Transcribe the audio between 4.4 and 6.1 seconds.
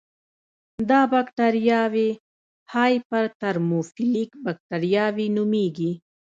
بکټریاوې نومېږي.